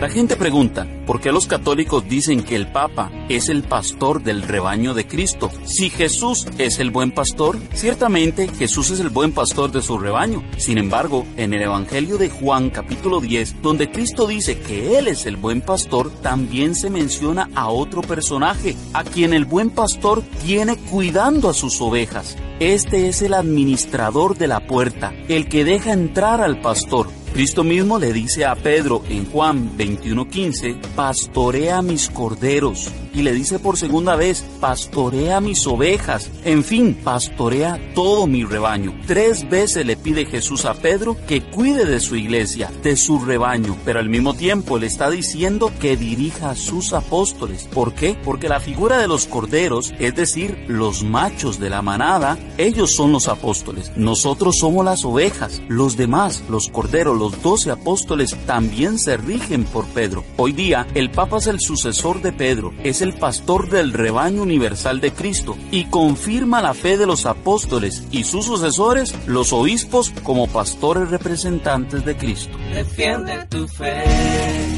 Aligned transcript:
La 0.00 0.08
gente 0.08 0.36
pregunta, 0.36 0.86
¿por 1.06 1.20
qué 1.20 1.32
los 1.32 1.48
católicos 1.48 2.08
dicen 2.08 2.44
que 2.44 2.54
el 2.54 2.70
Papa 2.70 3.10
es 3.28 3.48
el 3.48 3.64
pastor 3.64 4.22
del 4.22 4.42
rebaño 4.42 4.94
de 4.94 5.08
Cristo? 5.08 5.50
Si 5.64 5.90
Jesús 5.90 6.46
es 6.56 6.78
el 6.78 6.92
buen 6.92 7.10
pastor, 7.10 7.58
ciertamente 7.74 8.46
Jesús 8.46 8.92
es 8.92 9.00
el 9.00 9.08
buen 9.08 9.32
pastor 9.32 9.72
de 9.72 9.82
su 9.82 9.98
rebaño. 9.98 10.44
Sin 10.56 10.78
embargo, 10.78 11.26
en 11.36 11.52
el 11.52 11.62
Evangelio 11.62 12.16
de 12.16 12.30
Juan 12.30 12.70
capítulo 12.70 13.20
10, 13.20 13.60
donde 13.60 13.90
Cristo 13.90 14.28
dice 14.28 14.60
que 14.60 14.98
Él 14.98 15.08
es 15.08 15.26
el 15.26 15.36
buen 15.36 15.62
pastor, 15.62 16.12
también 16.22 16.76
se 16.76 16.90
menciona 16.90 17.50
a 17.56 17.68
otro 17.68 18.00
personaje, 18.00 18.76
a 18.92 19.02
quien 19.02 19.34
el 19.34 19.46
buen 19.46 19.70
pastor 19.70 20.22
tiene 20.46 20.76
cuidando 20.76 21.48
a 21.48 21.54
sus 21.54 21.80
ovejas. 21.80 22.36
Este 22.60 23.08
es 23.08 23.20
el 23.22 23.34
administrador 23.34 24.38
de 24.38 24.46
la 24.46 24.64
puerta, 24.64 25.12
el 25.26 25.48
que 25.48 25.64
deja 25.64 25.92
entrar 25.92 26.40
al 26.40 26.60
pastor. 26.60 27.08
Cristo 27.38 27.62
mismo 27.62 28.00
le 28.00 28.12
dice 28.12 28.44
a 28.44 28.56
Pedro 28.56 29.04
en 29.08 29.24
Juan 29.30 29.70
21:15, 29.78 30.74
pastorea 30.96 31.82
mis 31.82 32.08
corderos. 32.08 32.90
Y 33.14 33.22
le 33.22 33.32
dice 33.32 33.58
por 33.58 33.76
segunda 33.76 34.16
vez, 34.16 34.44
pastorea 34.60 35.40
mis 35.40 35.66
ovejas. 35.66 36.30
En 36.44 36.62
fin, 36.62 36.98
pastorea 37.02 37.80
todo 37.94 38.26
mi 38.26 38.44
rebaño. 38.44 38.94
Tres 39.06 39.48
veces 39.48 39.86
le 39.86 39.96
pide 39.96 40.26
Jesús 40.26 40.64
a 40.64 40.74
Pedro 40.74 41.16
que 41.26 41.40
cuide 41.42 41.84
de 41.84 42.00
su 42.00 42.16
iglesia, 42.16 42.70
de 42.82 42.96
su 42.96 43.18
rebaño, 43.18 43.76
pero 43.84 43.98
al 43.98 44.08
mismo 44.08 44.34
tiempo 44.34 44.78
le 44.78 44.86
está 44.86 45.08
diciendo 45.10 45.72
que 45.80 45.96
dirija 45.96 46.50
a 46.50 46.56
sus 46.56 46.92
apóstoles. 46.92 47.68
¿Por 47.72 47.94
qué? 47.94 48.16
Porque 48.22 48.48
la 48.48 48.60
figura 48.60 48.98
de 48.98 49.08
los 49.08 49.26
corderos, 49.26 49.94
es 49.98 50.14
decir, 50.14 50.64
los 50.68 51.02
machos 51.02 51.58
de 51.58 51.70
la 51.70 51.82
manada, 51.82 52.38
ellos 52.56 52.94
son 52.94 53.10
los 53.12 53.26
apóstoles. 53.26 53.90
Nosotros 53.96 54.58
somos 54.58 54.84
las 54.84 55.04
ovejas. 55.04 55.62
Los 55.68 55.96
demás, 55.96 56.44
los 56.48 56.68
corderos, 56.68 57.18
los 57.18 57.27
doce 57.30 57.70
apóstoles 57.70 58.36
también 58.46 58.98
se 58.98 59.16
rigen 59.16 59.64
por 59.64 59.86
Pedro. 59.86 60.24
Hoy 60.36 60.52
día, 60.52 60.86
el 60.94 61.10
Papa 61.10 61.38
es 61.38 61.46
el 61.46 61.60
sucesor 61.60 62.22
de 62.22 62.32
Pedro, 62.32 62.72
es 62.84 63.02
el 63.02 63.14
pastor 63.14 63.68
del 63.70 63.92
rebaño 63.92 64.42
universal 64.42 65.00
de 65.00 65.12
Cristo 65.12 65.56
y 65.70 65.84
confirma 65.86 66.62
la 66.62 66.74
fe 66.74 66.96
de 66.96 67.06
los 67.06 67.26
apóstoles 67.26 68.04
y 68.10 68.24
sus 68.24 68.46
sucesores, 68.46 69.14
los 69.26 69.52
obispos, 69.52 70.10
como 70.22 70.46
pastores 70.46 71.10
representantes 71.10 72.04
de 72.04 72.16
Cristo. 72.16 72.56
Defiende 72.72 73.46
tu 73.48 73.66
fe. 73.68 74.77